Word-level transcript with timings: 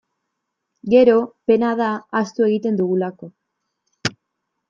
Gero, 0.93 1.17
pena 1.51 1.73
da, 1.81 1.89
ahaztu 2.21 2.47
egiten 2.47 2.79
dugulako. 2.81 3.29